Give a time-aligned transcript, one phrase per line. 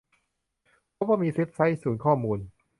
[0.95, 2.39] พบว่ามีเว็บไซต์ศูนย์ข้อมูล